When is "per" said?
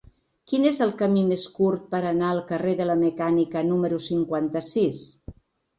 1.93-2.01